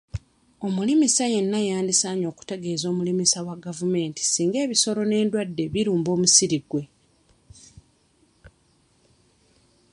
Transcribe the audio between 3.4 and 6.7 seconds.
wa gavumenti singa ebisolo n'endwadde birumba omusiri